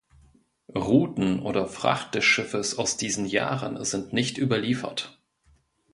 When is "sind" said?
3.85-4.13